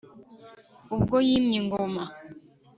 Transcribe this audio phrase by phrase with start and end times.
[0.95, 2.03] ubwo yimye ingoma